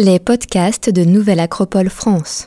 Les 0.00 0.20
podcasts 0.20 0.90
de 0.90 1.02
Nouvelle 1.02 1.40
Acropole 1.40 1.90
France. 1.90 2.46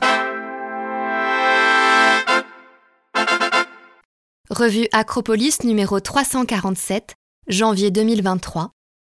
Revue 4.48 4.88
Acropolis 4.92 5.58
numéro 5.62 6.00
347, 6.00 7.14
janvier 7.48 7.90
2023. 7.90 8.70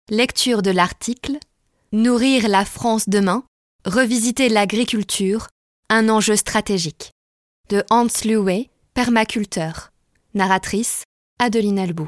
Lecture 0.09 0.61
de 0.61 0.71
l'article 0.71 1.37
Nourrir 1.91 2.47
la 2.47 2.63
France 2.63 3.09
demain, 3.09 3.43
revisiter 3.83 4.47
l'agriculture, 4.47 5.49
un 5.89 6.07
enjeu 6.07 6.37
stratégique. 6.37 7.11
De 7.67 7.83
Hans 7.89 8.07
Luwe, 8.23 8.67
permaculteur. 8.93 9.89
Narratrice 10.33 11.03
Adeline 11.39 11.79
Albou. 11.79 12.07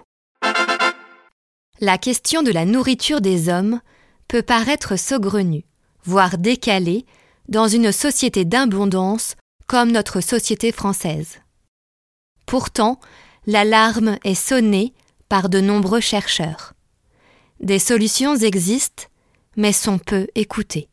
La 1.82 1.98
question 1.98 2.42
de 2.42 2.52
la 2.52 2.64
nourriture 2.64 3.20
des 3.20 3.50
hommes 3.50 3.82
peut 4.30 4.44
paraître 4.44 4.96
saugrenue 4.96 5.66
voire 6.04 6.38
décalée, 6.38 7.06
dans 7.50 7.68
une 7.68 7.92
société 7.92 8.46
d'abondance 8.46 9.36
comme 9.68 9.92
notre 9.92 10.22
société 10.22 10.72
française. 10.72 11.40
Pourtant, 12.46 13.00
l'alarme 13.46 14.18
est 14.24 14.36
sonnée 14.36 14.94
par 15.30 15.50
de 15.50 15.60
nombreux 15.60 16.00
chercheurs. 16.00 16.74
Des 17.60 17.80
solutions 17.80 18.36
existent, 18.36 19.06
mais 19.56 19.74
sont 19.74 19.98
peu 19.98 20.28
écoutées. 20.36 20.90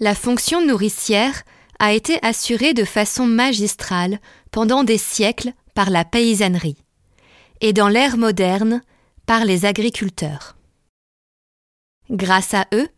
La 0.00 0.14
fonction 0.14 0.64
nourricière 0.64 1.42
a 1.78 1.92
été 1.92 2.18
assurée 2.24 2.74
de 2.74 2.84
façon 2.84 3.26
magistrale 3.26 4.20
pendant 4.50 4.84
des 4.84 4.98
siècles 4.98 5.52
par 5.74 5.90
la 5.90 6.04
paysannerie, 6.04 6.84
et 7.60 7.72
dans 7.72 7.88
l'ère 7.88 8.16
moderne 8.16 8.82
par 9.26 9.44
les 9.44 9.64
agriculteurs. 9.64 10.57
Grâce 12.10 12.54
à 12.54 12.66
eux, 12.72 12.88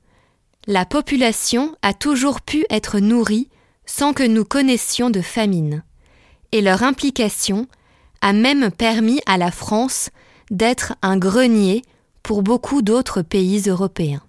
la 0.66 0.84
population 0.84 1.74
a 1.82 1.94
toujours 1.94 2.40
pu 2.40 2.64
être 2.70 2.98
nourrie 2.98 3.48
sans 3.86 4.12
que 4.12 4.22
nous 4.22 4.44
connaissions 4.44 5.10
de 5.10 5.20
famine, 5.20 5.82
et 6.52 6.60
leur 6.60 6.82
implication 6.82 7.66
a 8.20 8.32
même 8.32 8.70
permis 8.70 9.20
à 9.26 9.36
la 9.36 9.50
France 9.50 10.10
d'être 10.50 10.94
un 11.02 11.16
grenier 11.16 11.82
pour 12.22 12.42
beaucoup 12.42 12.82
d'autres 12.82 13.22
pays 13.22 13.62
européens. 13.68 14.22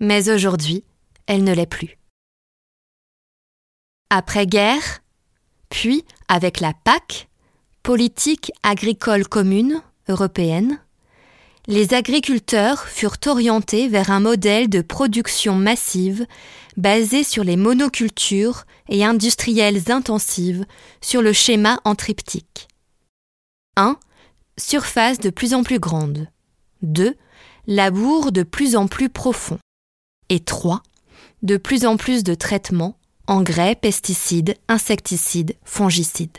Mais 0.00 0.30
aujourd'hui, 0.30 0.84
elle 1.26 1.42
ne 1.42 1.52
l'est 1.52 1.66
plus. 1.66 1.98
Après-guerre, 4.10 5.02
puis 5.68 6.04
avec 6.28 6.60
la 6.60 6.72
PAC, 6.72 7.28
politique 7.82 8.52
agricole 8.62 9.26
commune 9.26 9.82
européenne, 10.08 10.80
les 11.68 11.92
agriculteurs 11.92 12.88
furent 12.88 13.18
orientés 13.26 13.88
vers 13.88 14.10
un 14.10 14.20
modèle 14.20 14.70
de 14.70 14.80
production 14.80 15.54
massive 15.54 16.26
basé 16.78 17.22
sur 17.22 17.44
les 17.44 17.56
monocultures 17.56 18.64
et 18.88 19.04
industrielles 19.04 19.92
intensives 19.92 20.64
sur 21.02 21.20
le 21.20 21.34
schéma 21.34 21.78
en 21.84 21.94
triptyque. 21.94 22.68
1. 23.76 23.98
Surface 24.58 25.20
de 25.20 25.28
plus 25.28 25.52
en 25.52 25.62
plus 25.62 25.78
grande. 25.78 26.28
2. 26.80 27.14
Labour 27.66 28.32
de 28.32 28.44
plus 28.44 28.74
en 28.74 28.88
plus 28.88 29.10
profond. 29.10 29.58
Et 30.30 30.40
3. 30.40 30.82
De 31.42 31.58
plus 31.58 31.84
en 31.84 31.98
plus 31.98 32.24
de 32.24 32.34
traitements, 32.34 32.98
engrais, 33.26 33.74
pesticides, 33.74 34.56
insecticides, 34.68 35.54
fongicides. 35.64 36.38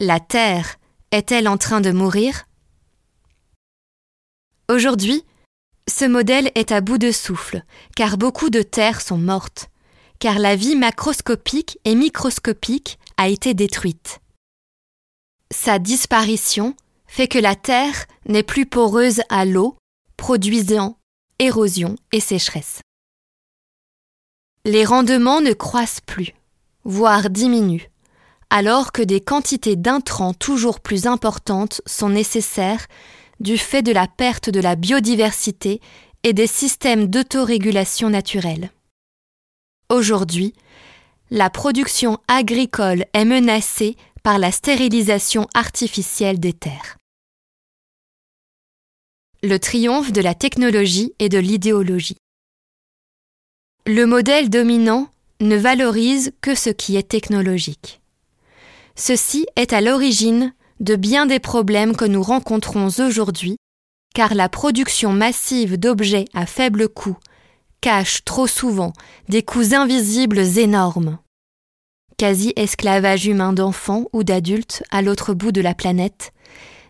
La 0.00 0.20
Terre 0.20 0.78
est-elle 1.12 1.48
en 1.48 1.56
train 1.56 1.80
de 1.80 1.92
mourir? 1.92 2.47
Aujourd'hui, 4.70 5.24
ce 5.88 6.04
modèle 6.04 6.52
est 6.54 6.72
à 6.72 6.82
bout 6.82 6.98
de 6.98 7.10
souffle, 7.10 7.62
car 7.96 8.18
beaucoup 8.18 8.50
de 8.50 8.60
terres 8.60 9.00
sont 9.00 9.16
mortes, 9.16 9.70
car 10.18 10.38
la 10.38 10.56
vie 10.56 10.76
macroscopique 10.76 11.78
et 11.86 11.94
microscopique 11.94 12.98
a 13.16 13.28
été 13.28 13.54
détruite. 13.54 14.20
Sa 15.50 15.78
disparition 15.78 16.76
fait 17.06 17.28
que 17.28 17.38
la 17.38 17.54
terre 17.56 18.04
n'est 18.26 18.42
plus 18.42 18.66
poreuse 18.66 19.22
à 19.30 19.46
l'eau, 19.46 19.78
produisant 20.18 20.98
érosion 21.38 21.96
et 22.12 22.20
sécheresse. 22.20 22.82
Les 24.66 24.84
rendements 24.84 25.40
ne 25.40 25.54
croissent 25.54 26.02
plus, 26.02 26.34
voire 26.84 27.30
diminuent, 27.30 27.88
alors 28.50 28.92
que 28.92 29.00
des 29.00 29.22
quantités 29.22 29.76
d'intrants 29.76 30.34
toujours 30.34 30.80
plus 30.80 31.06
importantes 31.06 31.80
sont 31.86 32.10
nécessaires 32.10 32.86
du 33.40 33.58
fait 33.58 33.82
de 33.82 33.92
la 33.92 34.06
perte 34.06 34.50
de 34.50 34.60
la 34.60 34.76
biodiversité 34.76 35.80
et 36.22 36.32
des 36.32 36.46
systèmes 36.46 37.06
d'autorégulation 37.06 38.10
naturelle. 38.10 38.70
Aujourd'hui, 39.88 40.54
la 41.30 41.50
production 41.50 42.18
agricole 42.26 43.04
est 43.12 43.24
menacée 43.24 43.96
par 44.22 44.38
la 44.38 44.50
stérilisation 44.50 45.46
artificielle 45.54 46.40
des 46.40 46.52
terres. 46.52 46.96
Le 49.42 49.58
triomphe 49.58 50.12
de 50.12 50.20
la 50.20 50.34
technologie 50.34 51.12
et 51.18 51.28
de 51.28 51.38
l'idéologie. 51.38 52.16
Le 53.86 54.04
modèle 54.04 54.50
dominant 54.50 55.08
ne 55.40 55.56
valorise 55.56 56.32
que 56.40 56.54
ce 56.54 56.70
qui 56.70 56.96
est 56.96 57.08
technologique. 57.08 58.00
Ceci 58.96 59.46
est 59.54 59.72
à 59.72 59.80
l'origine 59.80 60.52
de 60.80 60.96
bien 60.96 61.26
des 61.26 61.38
problèmes 61.38 61.96
que 61.96 62.04
nous 62.04 62.22
rencontrons 62.22 62.88
aujourd'hui, 62.98 63.56
car 64.14 64.34
la 64.34 64.48
production 64.48 65.12
massive 65.12 65.78
d'objets 65.78 66.26
à 66.34 66.46
faible 66.46 66.88
coût 66.88 67.16
cache 67.80 68.24
trop 68.24 68.46
souvent 68.46 68.92
des 69.28 69.42
coûts 69.42 69.74
invisibles 69.74 70.58
énormes. 70.58 71.18
Quasi-esclavage 72.16 73.26
humain 73.26 73.52
d'enfants 73.52 74.06
ou 74.12 74.24
d'adultes 74.24 74.82
à 74.90 75.02
l'autre 75.02 75.34
bout 75.34 75.52
de 75.52 75.60
la 75.60 75.74
planète, 75.74 76.32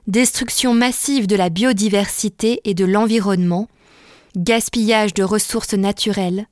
destruction 0.06 0.72
massive 0.72 1.26
de 1.26 1.37
la 1.37 1.50
biodiversité 1.50 2.62
et 2.65 2.72
de 2.72 2.87
l'environnement, 2.87 3.69
gaspillage 4.37 5.12
de 5.12 5.22
ressources 5.22 5.75
naturelles, 5.75 6.47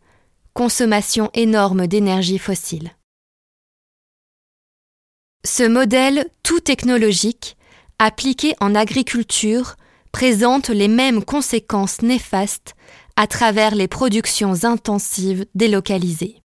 consommation 0.53 1.31
énorme 1.33 1.87
d'énergie 1.87 2.39
fossile. 2.39 2.91
Ce 5.45 5.63
modèle 5.63 6.29
tout 6.43 6.61
technologique, 6.61 7.57
appliqué 7.99 8.55
en 8.61 8.75
agriculture, 8.75 9.77
présente 10.13 10.69
les 10.71 10.89
mêmes 10.89 11.25
conséquences 11.25 12.03
néfastes 12.03 12.75
à 13.17 13.27
travers 13.27 13.75
les 13.75 13.89
productions 13.89 14.65
intensives 14.65 15.47
délocalisées. 15.55 16.41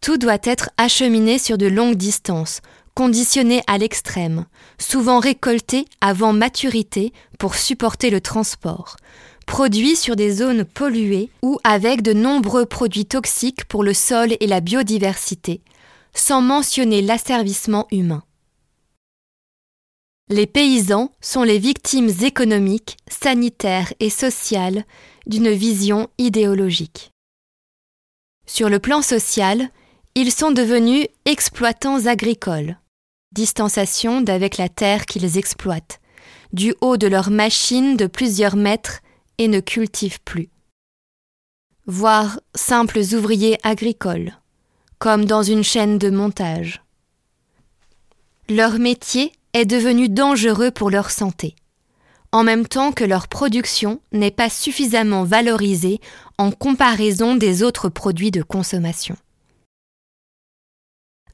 Tout 0.00 0.18
doit 0.18 0.38
être 0.42 0.70
acheminé 0.78 1.38
sur 1.38 1.58
de 1.58 1.66
longues 1.66 1.96
distances, 1.96 2.60
conditionné 2.94 3.62
à 3.66 3.78
l'extrême, 3.78 4.46
souvent 4.78 5.18
récolté 5.18 5.86
avant 6.00 6.32
maturité 6.32 7.12
pour 7.38 7.54
supporter 7.54 8.10
le 8.10 8.20
transport, 8.20 8.96
produit 9.46 9.96
sur 9.96 10.16
des 10.16 10.30
zones 10.32 10.64
polluées 10.64 11.30
ou 11.42 11.58
avec 11.64 12.02
de 12.02 12.12
nombreux 12.12 12.66
produits 12.66 13.06
toxiques 13.06 13.64
pour 13.64 13.84
le 13.84 13.94
sol 13.94 14.36
et 14.40 14.46
la 14.46 14.60
biodiversité, 14.60 15.62
sans 16.14 16.40
mentionner 16.40 17.02
l'asservissement 17.02 17.86
humain. 17.90 18.22
Les 20.28 20.46
paysans 20.46 21.12
sont 21.20 21.42
les 21.42 21.58
victimes 21.58 22.10
économiques, 22.22 22.96
sanitaires 23.08 23.92
et 24.00 24.10
sociales 24.10 24.84
d'une 25.26 25.50
vision 25.50 26.08
idéologique. 26.18 27.10
Sur 28.46 28.68
le 28.68 28.78
plan 28.78 29.02
social, 29.02 29.70
ils 30.14 30.32
sont 30.32 30.50
devenus 30.50 31.06
exploitants 31.24 32.06
agricoles, 32.06 32.78
distanciation 33.32 34.20
d'avec 34.20 34.58
la 34.58 34.68
terre 34.68 35.06
qu'ils 35.06 35.38
exploitent, 35.38 36.00
du 36.52 36.74
haut 36.80 36.96
de 36.96 37.06
leurs 37.06 37.30
machines 37.30 37.96
de 37.96 38.06
plusieurs 38.06 38.56
mètres 38.56 39.00
et 39.38 39.48
ne 39.48 39.60
cultivent 39.60 40.20
plus. 40.22 40.50
Voire 41.86 42.40
simples 42.54 43.00
ouvriers 43.14 43.58
agricoles 43.62 44.38
comme 45.02 45.24
dans 45.24 45.42
une 45.42 45.64
chaîne 45.64 45.98
de 45.98 46.10
montage. 46.10 46.80
Leur 48.48 48.78
métier 48.78 49.32
est 49.52 49.64
devenu 49.64 50.08
dangereux 50.08 50.70
pour 50.70 50.90
leur 50.90 51.10
santé, 51.10 51.56
en 52.30 52.44
même 52.44 52.68
temps 52.68 52.92
que 52.92 53.02
leur 53.02 53.26
production 53.26 54.00
n'est 54.12 54.30
pas 54.30 54.48
suffisamment 54.48 55.24
valorisée 55.24 55.98
en 56.38 56.52
comparaison 56.52 57.34
des 57.34 57.64
autres 57.64 57.88
produits 57.88 58.30
de 58.30 58.44
consommation. 58.44 59.16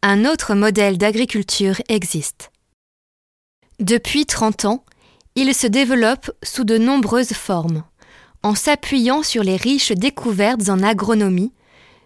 Un 0.01 0.25
autre 0.25 0.55
modèle 0.55 0.97
d'agriculture 0.97 1.77
existe. 1.91 2.51
Depuis 3.81 4.25
30 4.25 4.65
ans, 4.65 4.85
il 5.35 5.55
se 5.55 5.67
développe 5.67 6.31
sous 6.43 6.65
de 6.65 6.79
nombreuses 6.79 7.35
formes, 7.35 7.85
en 8.43 8.55
s'appuyant 8.55 9.23
sur 9.23 9.43
les 9.43 9.57
riches 9.57 9.93
découvertes 9.93 10.71
en 10.71 10.83
agronomie, 10.83 11.53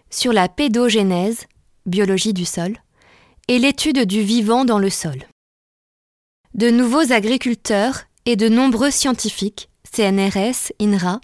sur 0.09 0.33
la 0.33 0.49
pédogénèse, 0.49 1.47
biologie 1.85 2.33
du 2.33 2.45
sol, 2.45 2.77
et 3.47 3.59
l'étude 3.59 4.05
du 4.05 4.21
vivant 4.21 4.65
dans 4.65 4.79
le 4.79 4.89
sol. 4.89 5.27
De 6.53 6.69
nouveaux 6.69 7.11
agriculteurs 7.11 8.03
et 8.25 8.35
de 8.35 8.47
nombreux 8.47 8.91
scientifiques 8.91 9.69
CNRS, 9.91 10.71
INRA, 10.79 11.19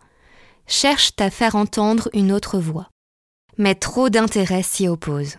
cherchent 0.67 1.13
à 1.19 1.29
faire 1.29 1.55
entendre 1.55 2.09
une 2.13 2.31
autre 2.31 2.59
voix. 2.59 2.89
Mais 3.57 3.75
trop 3.75 4.09
d'intérêts 4.09 4.63
s'y 4.63 4.87
opposent. 4.87 5.37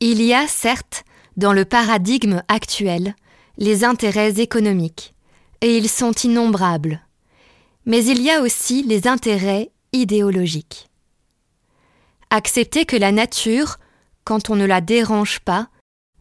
Il 0.00 0.22
y 0.22 0.32
a, 0.32 0.46
certes, 0.46 1.04
dans 1.36 1.52
le 1.52 1.64
paradigme 1.64 2.42
actuel, 2.48 3.14
les 3.58 3.84
intérêts 3.84 4.40
économiques, 4.40 5.14
et 5.60 5.76
ils 5.76 5.88
sont 5.88 6.12
innombrables. 6.12 7.06
Mais 7.86 8.04
il 8.04 8.22
y 8.22 8.30
a 8.30 8.40
aussi 8.40 8.82
les 8.82 9.06
intérêts 9.06 9.70
idéologiques. 9.92 10.89
Accepter 12.30 12.84
que 12.84 12.96
la 12.96 13.12
nature, 13.12 13.78
quand 14.24 14.50
on 14.50 14.56
ne 14.56 14.64
la 14.64 14.80
dérange 14.80 15.40
pas, 15.40 15.68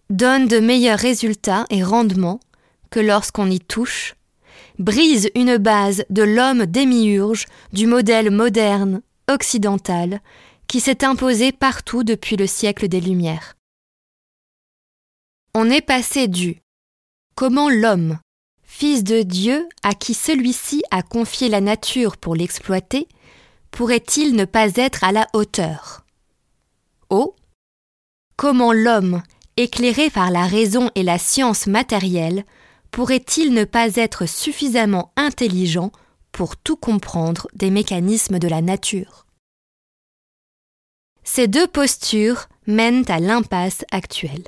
donne 0.10 0.48
de 0.48 0.60
meilleurs 0.60 1.00
résultats 1.00 1.66
et 1.70 1.84
rendements 1.84 2.40
que 2.90 3.00
lorsqu'on 3.00 3.50
y 3.50 3.60
touche, 3.60 4.16
brise 4.80 5.30
une 5.36 5.58
base 5.58 6.04
de 6.10 6.24
l'homme 6.24 6.66
démiurge 6.66 7.46
du 7.74 7.86
modèle 7.86 8.32
moderne, 8.32 9.02
occidental, 9.30 10.22
qui 10.68 10.80
s'est 10.80 11.04
imposé 11.04 11.52
partout 11.52 12.04
depuis 12.04 12.36
le 12.36 12.48
siècle 12.48 12.88
des 12.88 13.02
Lumières. 13.02 13.56
On 15.54 15.70
est 15.70 15.82
passé 15.82 16.28
du 16.28 16.62
comment 17.36 17.70
l'homme, 17.70 18.20
fils 18.64 19.04
de 19.04 19.22
Dieu 19.24 19.68
à 19.84 19.94
qui 19.94 20.14
celui-ci 20.14 20.84
a 20.92 21.02
confié 21.02 21.50
la 21.50 21.62
nature 21.62 22.18
pour 22.18 22.36
l'exploiter, 22.36 23.08
pourrait-il 23.72 24.36
ne 24.36 24.46
pas 24.46 24.70
être 24.76 25.04
à 25.04 25.12
la 25.12 25.28
hauteur? 25.34 26.06
Au 27.10 27.36
comment 28.36 28.72
l'homme, 28.72 29.22
éclairé 29.58 30.10
par 30.10 30.32
la 30.32 30.46
raison 30.46 30.90
et 30.96 31.04
la 31.04 31.18
science 31.18 31.68
matérielle, 31.68 32.46
pourrait-il 32.92 33.54
ne 33.54 33.66
pas 33.66 33.96
être 33.96 34.26
suffisamment 34.26 35.12
intelligent 35.16 35.92
pour 36.32 36.56
tout 36.56 36.78
comprendre 36.78 37.48
des 37.54 37.70
mécanismes 37.70 38.40
de 38.40 38.48
la 38.48 38.62
nature? 38.62 39.26
Ces 41.24 41.48
deux 41.48 41.68
postures 41.68 42.48
mènent 42.66 43.06
à 43.10 43.20
l'impasse 43.20 43.86
actuelle. 43.92 44.46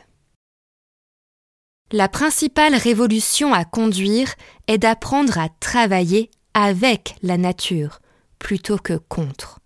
La 1.92 2.08
principale 2.08 2.76
révolution 2.76 3.54
à 3.54 3.66
conduire 3.66 4.34
est 4.68 4.78
d'apprendre 4.78 5.38
à 5.38 5.50
travailler 5.60 6.32
avec 6.54 7.16
la 7.22 7.38
nature 7.38 8.00
plutôt 8.42 8.78
que 8.78 8.98
contre. 8.98 9.60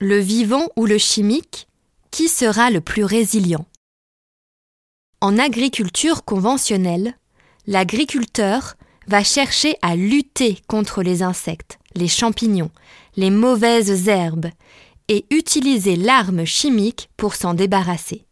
Le 0.00 0.18
vivant 0.18 0.68
ou 0.76 0.86
le 0.86 0.98
chimique, 0.98 1.68
qui 2.10 2.28
sera 2.28 2.70
le 2.70 2.80
plus 2.80 3.04
résilient? 3.04 3.64
En 5.20 5.38
agriculture 5.38 6.24
conventionnelle, 6.24 7.16
l'agriculteur 7.66 8.74
va 9.06 9.22
chercher 9.22 9.76
à 9.82 9.94
lutter 9.94 10.60
contre 10.66 11.02
les 11.02 11.22
insectes, 11.22 11.78
les 11.94 12.08
champignons, 12.08 12.72
les 13.14 13.30
mauvaises 13.30 14.08
herbes 14.08 14.50
et 15.06 15.24
utiliser 15.30 15.94
l'arme 15.94 16.44
chimique 16.44 17.08
pour 17.16 17.36
s'en 17.36 17.54
débarrasser. 17.54 18.26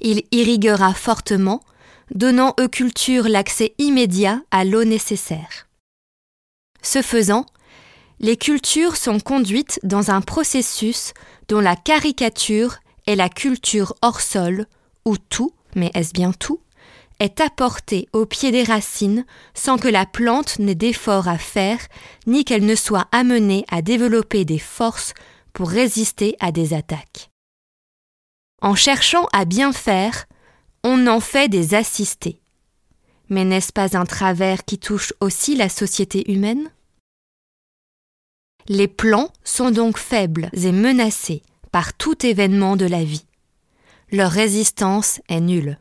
Il 0.00 0.22
irriguera 0.30 0.94
fortement, 0.94 1.60
donnant 2.14 2.54
aux 2.60 2.68
cultures 2.68 3.28
l'accès 3.28 3.74
immédiat 3.78 4.42
à 4.50 4.64
l'eau 4.64 4.84
nécessaire. 4.84 5.66
Ce 6.82 7.02
faisant, 7.02 7.46
les 8.20 8.36
cultures 8.36 8.96
sont 8.96 9.20
conduites 9.20 9.80
dans 9.82 10.10
un 10.10 10.20
processus 10.20 11.12
dont 11.48 11.60
la 11.60 11.76
caricature 11.76 12.76
est 13.06 13.16
la 13.16 13.28
culture 13.28 13.94
hors 14.02 14.20
sol 14.20 14.66
où 15.04 15.16
tout, 15.18 15.52
mais 15.74 15.90
est-ce 15.94 16.12
bien 16.12 16.32
tout, 16.32 16.60
est 17.18 17.40
apporté 17.40 18.08
au 18.12 18.26
pied 18.26 18.50
des 18.50 18.62
racines 18.62 19.24
sans 19.54 19.78
que 19.78 19.88
la 19.88 20.06
plante 20.06 20.58
n'ait 20.58 20.74
d'efforts 20.74 21.28
à 21.28 21.38
faire, 21.38 21.78
ni 22.26 22.44
qu'elle 22.44 22.64
ne 22.64 22.74
soit 22.74 23.08
amenée 23.12 23.64
à 23.68 23.82
développer 23.82 24.44
des 24.44 24.58
forces 24.58 25.14
pour 25.52 25.70
résister 25.70 26.36
à 26.40 26.52
des 26.52 26.74
attaques. 26.74 27.30
En 28.60 28.74
cherchant 28.74 29.26
à 29.32 29.44
bien 29.44 29.72
faire, 29.72 30.26
on 30.82 31.06
en 31.06 31.20
fait 31.20 31.48
des 31.48 31.74
assistés. 31.74 32.40
Mais 33.28 33.44
n'est-ce 33.44 33.72
pas 33.72 33.96
un 33.96 34.04
travers 34.04 34.64
qui 34.64 34.78
touche 34.78 35.12
aussi 35.20 35.56
la 35.56 35.68
société 35.68 36.30
humaine? 36.30 36.70
Les 38.68 38.88
plants 38.88 39.32
sont 39.44 39.70
donc 39.70 39.98
faibles 39.98 40.48
et 40.52 40.72
menacés 40.72 41.42
par 41.72 41.94
tout 41.94 42.24
événement 42.24 42.76
de 42.76 42.86
la 42.86 43.04
vie 43.04 43.26
leur 44.12 44.30
résistance 44.30 45.20
est 45.28 45.40
nulle. 45.40 45.78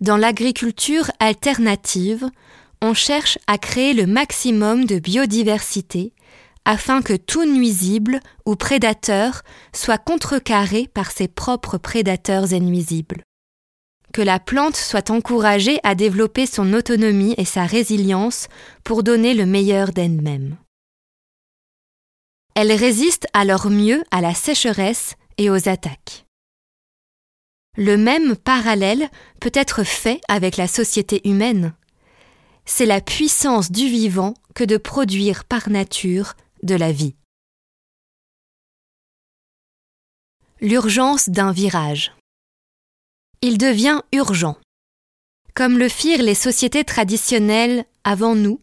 Dans 0.00 0.16
l'agriculture 0.16 1.10
alternative, 1.18 2.28
on 2.80 2.94
cherche 2.94 3.38
à 3.48 3.58
créer 3.58 3.94
le 3.94 4.06
maximum 4.06 4.84
de 4.84 5.00
biodiversité 5.00 6.12
afin 6.68 7.00
que 7.00 7.14
tout 7.14 7.46
nuisible 7.46 8.20
ou 8.44 8.54
prédateur 8.54 9.40
soit 9.72 9.96
contrecarré 9.96 10.86
par 10.86 11.10
ses 11.10 11.26
propres 11.26 11.78
prédateurs 11.78 12.52
et 12.52 12.60
nuisibles. 12.60 13.22
Que 14.12 14.20
la 14.20 14.38
plante 14.38 14.76
soit 14.76 15.10
encouragée 15.10 15.80
à 15.82 15.94
développer 15.94 16.44
son 16.44 16.74
autonomie 16.74 17.34
et 17.38 17.46
sa 17.46 17.64
résilience 17.64 18.48
pour 18.84 19.02
donner 19.02 19.32
le 19.32 19.46
meilleur 19.46 19.92
d'elle-même. 19.92 20.58
Elle 22.54 22.72
résiste 22.72 23.26
alors 23.32 23.70
mieux 23.70 24.04
à 24.10 24.20
la 24.20 24.34
sécheresse 24.34 25.14
et 25.38 25.48
aux 25.48 25.70
attaques. 25.70 26.26
Le 27.78 27.96
même 27.96 28.36
parallèle 28.36 29.08
peut 29.40 29.52
être 29.54 29.84
fait 29.84 30.20
avec 30.28 30.58
la 30.58 30.68
société 30.68 31.26
humaine. 31.26 31.72
C'est 32.66 32.84
la 32.84 33.00
puissance 33.00 33.72
du 33.72 33.88
vivant 33.88 34.34
que 34.54 34.64
de 34.64 34.76
produire 34.76 35.44
par 35.46 35.70
nature 35.70 36.34
de 36.62 36.74
la 36.74 36.92
vie. 36.92 37.14
L'urgence 40.60 41.28
d'un 41.28 41.52
virage. 41.52 42.12
Il 43.42 43.58
devient 43.58 44.02
urgent, 44.12 44.56
comme 45.54 45.78
le 45.78 45.88
firent 45.88 46.22
les 46.22 46.34
sociétés 46.34 46.84
traditionnelles 46.84 47.84
avant 48.04 48.34
nous, 48.34 48.60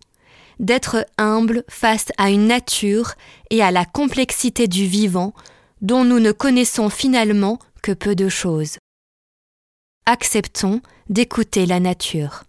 d'être 0.60 1.06
humbles 1.18 1.64
face 1.70 2.08
à 2.18 2.30
une 2.30 2.48
nature 2.48 3.14
et 3.50 3.62
à 3.62 3.72
la 3.72 3.86
complexité 3.86 4.68
du 4.68 4.86
vivant 4.86 5.34
dont 5.82 6.04
nous 6.04 6.20
ne 6.20 6.32
connaissons 6.32 6.90
finalement 6.90 7.60
que 7.82 7.92
peu 7.92 8.16
de 8.16 8.30
choses. 8.30 8.78
Acceptons 10.06 10.82
d'écouter 11.10 11.66
la 11.66 11.80
nature. 11.80 12.44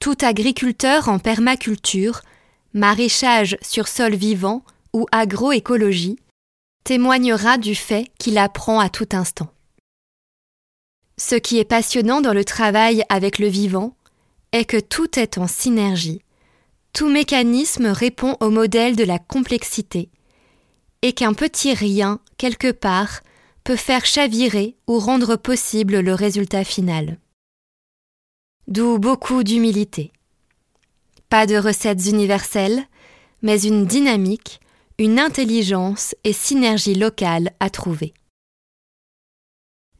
Tout 0.00 0.16
agriculteur 0.22 1.08
en 1.08 1.18
permaculture, 1.18 2.22
maraîchage 2.74 3.56
sur 3.62 3.88
sol 3.88 4.14
vivant 4.14 4.62
ou 4.92 5.06
agroécologie 5.12 6.18
témoignera 6.84 7.58
du 7.58 7.74
fait 7.74 8.10
qu'il 8.18 8.38
apprend 8.38 8.80
à 8.80 8.88
tout 8.88 9.08
instant. 9.12 9.52
Ce 11.18 11.34
qui 11.34 11.58
est 11.58 11.64
passionnant 11.64 12.20
dans 12.20 12.32
le 12.32 12.44
travail 12.44 13.04
avec 13.08 13.38
le 13.38 13.48
vivant 13.48 13.94
est 14.52 14.64
que 14.64 14.80
tout 14.80 15.18
est 15.18 15.38
en 15.38 15.46
synergie. 15.46 16.22
Tout 16.92 17.08
mécanisme 17.08 17.86
répond 17.86 18.36
au 18.40 18.50
modèle 18.50 18.96
de 18.96 19.04
la 19.04 19.18
complexité, 19.18 20.08
et 21.02 21.12
qu'un 21.12 21.34
petit 21.34 21.72
rien, 21.72 22.20
quelque 22.36 22.72
part, 22.72 23.20
peut 23.64 23.76
faire 23.76 24.06
chavirer 24.06 24.76
ou 24.88 24.98
rendre 24.98 25.36
possible 25.36 26.00
le 26.00 26.14
résultat 26.14 26.64
final. 26.64 27.18
D'où 28.66 28.98
beaucoup 28.98 29.44
d'humilité. 29.44 30.12
Pas 31.30 31.46
de 31.46 31.56
recettes 31.56 32.06
universelles, 32.06 32.82
mais 33.40 33.62
une 33.62 33.86
dynamique, 33.86 34.60
une 34.98 35.20
intelligence 35.20 36.16
et 36.24 36.32
synergie 36.32 36.96
locale 36.96 37.52
à 37.60 37.70
trouver. 37.70 38.14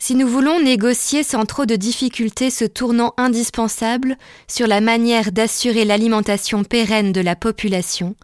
Si 0.00 0.16
nous 0.16 0.26
voulons 0.26 0.60
négocier 0.60 1.22
sans 1.22 1.46
trop 1.46 1.66
de 1.66 1.76
difficultés 1.76 2.50
ce 2.50 2.64
tournant 2.64 3.14
indispensable 3.16 4.16
sur 4.49 4.66
la 4.66 4.80
manière 4.80 5.30
d'assurer 5.30 5.84
l'alimentation 5.84 6.64
pérenne 6.64 7.12
de 7.12 7.20
la 7.20 7.37
population, 7.37 8.16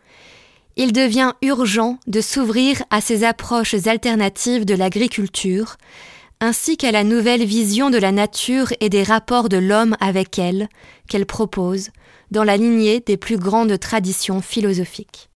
il 0.75 0.93
devient 0.93 1.33
urgent 1.43 1.99
de 2.09 2.21
s'ouvrir 2.21 2.83
à 2.91 3.01
ces 3.01 3.23
approches 3.23 3.87
alternatives 3.87 4.65
de 4.65 4.75
l'agriculture, 4.75 5.77
ainsi 6.41 6.77
qu'à 6.77 6.91
la 6.91 7.05
nouvelle 7.05 7.45
vision 7.45 7.89
de 7.89 7.99
la 7.99 8.11
nature 8.11 8.73
et 8.81 8.89
des 8.89 9.05
rapports 9.05 9.49
de 9.49 9.59
l'homme 9.59 9.97
avec 10.01 10.41
elle, 10.41 10.69
qu'elle 11.09 11.25
propose, 11.25 11.91
dans 12.31 12.45
la 12.45 12.57
lignée 12.57 13.01
des 13.01 13.17
plus 13.17 13.39
grandes 13.39 13.77
traditions 13.79 14.41
philosophiques. 14.41 15.31